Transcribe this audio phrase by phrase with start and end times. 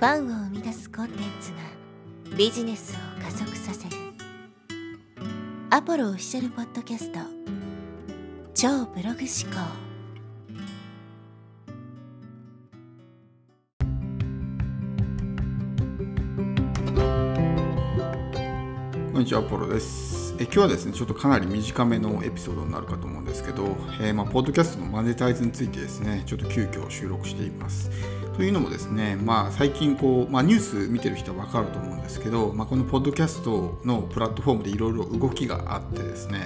[0.00, 1.58] ファンを生み出すコンテンツが
[2.34, 3.96] ビジネスを加速させる。
[5.68, 7.18] アポロオフィシャルポッドキャスト。
[8.54, 9.60] 超ブログ思考。
[19.12, 20.19] こんにちは、アポロです。
[20.40, 20.44] え。
[20.44, 27.90] 今日はですね、ちょっとかなり短めのエピソードになるかと思うんですけど、えー、まあ、ポッドキャストのマネタイズについてですね、ちょっと急遽収録しています。
[28.36, 36.40] というのもですね、まあ、最近こう、まあ、ニュース見てる人は分かると思うんですけど、まあ、このポッドキャストのプラットフォームでいろいろ動きがあってですね、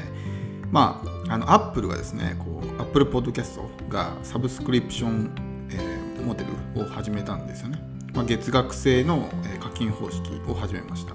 [0.73, 7.79] まあ、あのアップルがですね、こうアップルポッドキャストがサブスクリプション、えー、モデルを始めたんですよね。
[8.13, 9.29] まあ、月額制の
[9.61, 11.15] 課金方式を始めました。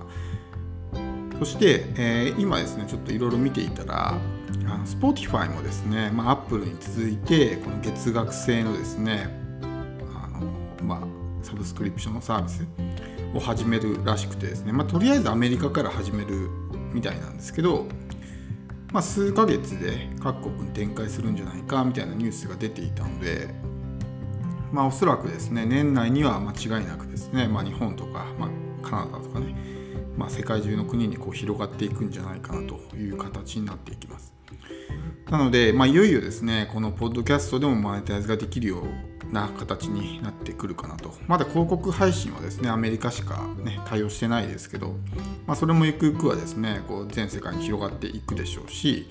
[1.40, 9.30] そして、えー、今ですね、ちょっといろいろ見ていたら、あの Spotify もですね、まあ、Apple に続いて、この月額制のですね、
[9.62, 10.52] あの
[10.84, 12.68] まあ、サブスクリプションのサービス
[13.34, 16.50] を始めるらしくてですね、まあ、とりあえずアメリカから始める
[16.94, 17.86] みたいなんですけど、
[18.92, 23.48] まあ、数ヶ月で各国に展開するんじゃないかみたいなニュースが出ていたので、
[24.74, 28.50] まあ、おそらくですね、年内には間違いなくですね、まあ、日本とか、まあ、
[28.86, 29.56] カナダとかね、
[30.20, 34.34] まあ、世界中の国にこう広がっていくんじゃないかなという形になっていきます。
[35.32, 41.14] なので、まあ、いよいよですね、このポッドキャストでもマネタイズができるような形になってくるかなと。
[41.28, 44.96] まだ広告配信はですね、アメリカしか、ね、対応してないですけど、
[45.46, 49.08] まあ、それもゆくゆくはですね、こう全世界に広がっていくでしょうし、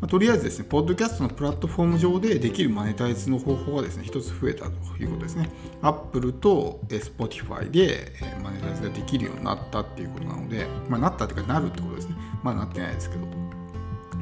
[0.00, 5.48] まあ、とりあえずですね、ポッドキャストのプラットフォーム上でできるマネタイズの方法がですね、一つ増えたということですね。
[5.80, 12.16] Apple と Spotify でマネタイズができるようになったっていうことなので、まあ、なったっていうか、なるってことですね。
[12.42, 13.26] まあ、なってないですけど。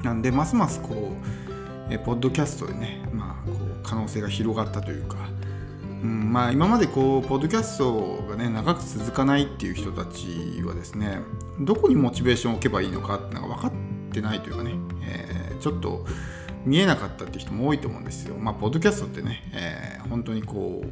[0.02, 3.39] なんで、ますますこう、ポッドキャストでね、まあ、
[3.90, 5.16] 可能性が広がったというか、
[6.02, 11.18] うんまあ、今までこうポッドキャストがね長く続かないっていう人たちはですね
[11.60, 13.72] どこにモチベーションを置けばいいのかっていうのが分かっ
[14.12, 16.06] てないというかね、えー、ちょっと
[16.64, 18.36] 見えなかったって人も多いと思うんですよ。
[18.36, 20.84] まあ、ポッドキャストってね、えー、本当にこ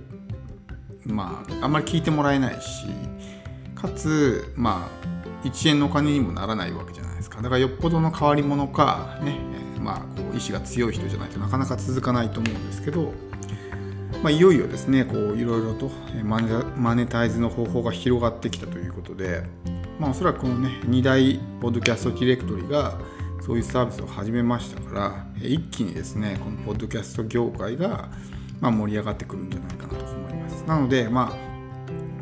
[1.06, 2.86] うまああんまり聞いてもらえないし
[3.74, 4.88] かつま
[5.44, 9.38] あ1円のお金にもならないわけじゃないですかだからよっぽどの変わり者かね、
[9.88, 13.14] まあこう意志が強い人じゃないとなかなか続かないと思うんですけど
[14.22, 15.90] まあ、いよいよですねこういろいろと
[16.24, 19.44] マネタイズの方法が広がってきたということで、
[20.00, 22.98] まあ、おそらくこのね2大ポッドキャストディレクトリが
[23.40, 28.08] そういうサービスを始めましたから一気にですねこのポッドキャスト業界が、
[28.60, 30.64] ま、盛り上がってくるんじゃないかなと思います。
[30.64, 31.47] なのでまあ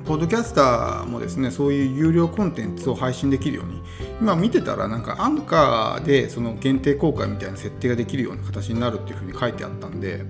[0.06, 3.82] ポッドキャスターもですねそういう有料コンテンツを配信できるように
[4.20, 10.24] 今見てたらなんかアンカーでその限定公開みたいな設定ができるような形になるっていうふうに書いてあったんで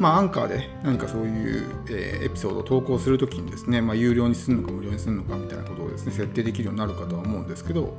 [0.00, 7.98] まあ、アンカーで何かそういう、え、エピソードを投稿するときにですね、まあ、有料にするのか無料にするのかみたいなことをですね設定できるようになるかとは思うんですけど、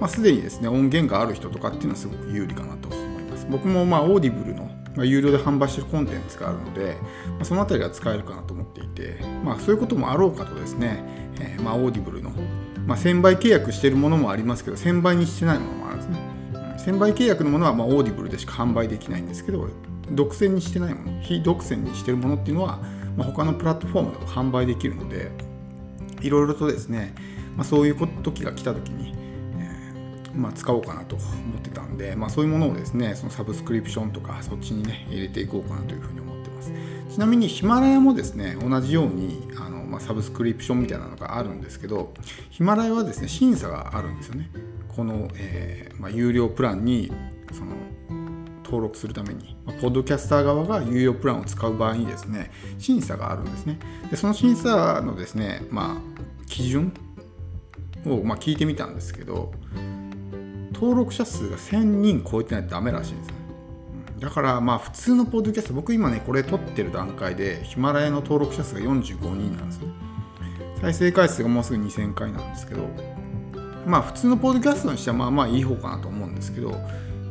[0.00, 3.46] まあ、すでにですね音源がある人とかっていうのはすごく有利かなと思います。
[3.48, 6.96] 僕もまあ Audible の、まあ、有料で販売してるコンテンツがあるので、
[7.28, 11.02] まあ、そのあたりが使えるかなと思っていて、まあ、そういうこともあろうかとですね、
[11.40, 12.30] えー、まあオーディブルの、
[12.86, 16.30] まあ、1000倍契約しているものもありますけど1000倍にしてないものもあるんですね。
[16.78, 19.68] 1000倍契約のものはまあオーディブルでしか販売できないんですけど
[20.12, 22.78] 独占にしてないもの非独占にしてるものっていうのは、
[23.16, 25.30] まあ、他のプラットフォームでも販売できるので
[26.22, 27.14] いろいろとですね、
[27.56, 29.09] まあ、そういう時が来た時に、
[30.40, 31.24] まあ、使おうかなと思
[31.58, 36.72] ってたんで、まあ、そういうものをですねそのサブスクリプションとかそっちにね入れていこうかなというふうに思ってます。
[37.10, 42.12] ちなみにヒマラヤもですね同じようにあの、まあ、サブスクリプションみたいなのがあるんですけど
[42.50, 44.50] ヒマラヤはですね審査があるんですよね。
[44.88, 47.12] この、えーまあ、有料プランに
[47.52, 47.74] その
[48.70, 53.80] 登録するために、まポッドキャスター側が有料プランを使う場合にですね、審査があるんですね。
[54.10, 56.92] でその審査のですね、まあ、基準
[58.06, 59.52] を、ま聞いてみたんですけど、
[60.80, 63.34] 登録者数が1000人超えてないとダメらしいんですね。
[64.18, 69.94] だからまあ普通のポッドキャスト、僕今ね、これ撮ってる段階で、ヒマラヤの登録者数が45人なんですよね。
[70.80, 72.88] 再生回数がもうすぐ2000回なんですけど、
[73.86, 76.74] まあ普通のポッドキャストにしてはまあまあいい方かなと思うんですけど、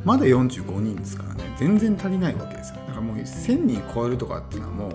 [0.06, 4.92] まだ45人ですからね全然足りないわけですよだからもう1000人超えるとかっていうのはもう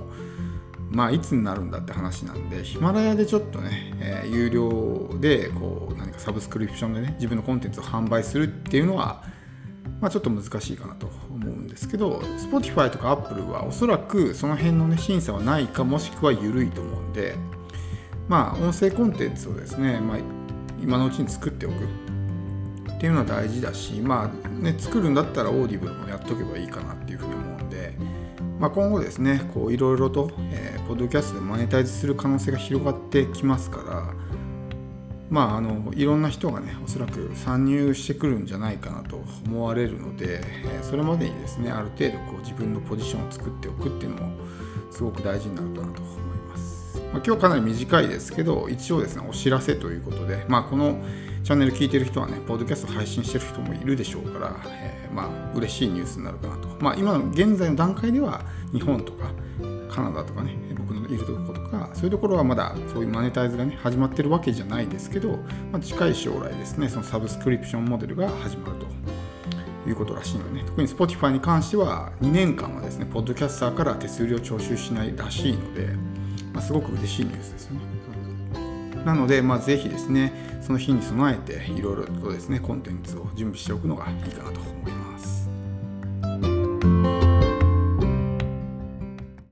[0.94, 9.24] まあいつになるんだって話なんでヒマラヤでちょっとね、えー、有料でこう何かサブスクリプションでね自分のコンテンツを販売するっていうのは
[10.00, 17.36] まあ、ちょっと難しいかなと思うんですけど Spotify とか Apple はおそらくその辺のね審査はないかもしくは緩いと思うんで
[18.28, 20.18] まあ音声コンテンツをですね、まあ、
[20.82, 21.74] 今のうちに作っておく。
[22.94, 27.98] っていうのは大事だし、まあね、作るんだったらオーディブルもやっとけばいいかなっていうふうに思うんで、
[28.58, 29.40] まあ、今後ですね
[29.70, 34.14] いろいろと、えー、ポッドキャストでマネタイズする可能性が広がってきますから
[35.30, 44.36] まああのいろんな人がねおそらく参入してくるんじゃないかなと思われるので、えそれまでにですねある程度こう自分のポジションを作っておくっていうのも
[44.90, 46.16] すごく大事になるかなと思い
[46.48, 47.00] ます。
[47.12, 51.02] まあ、今日かなり短いですけど一応ですねお知らせということで、まあ、この
[51.42, 56.73] チャンネル聞いてる人はね、ポッドキャスト配信してる人もいるでしょうから、えー、まあ、嬉しいニュースになるかなと。
[56.84, 59.30] まあ、今の現在の段階では、日本とか、
[59.88, 65.30] カナダとかね、僕のいるところとか、そういうところはまだそういうマネタイズがね、始まってるわけじゃないですけど、
[65.72, 68.86] まあ、近い将来ですね、そのサブスクリプションモデルが始まると。
[69.86, 75.88] いうことらしいので、ね、特に Spotify に関しては2年間はですね、ポッドキャスターから手数料徴収しないらしいので、
[76.54, 77.80] まあ、すごく嬉しいニュースですよね。
[79.04, 84.93] なので、まあ、ぜひですね、その日に備えていろいろとですね、コンテンツを準備しておくのがいいかなと思います。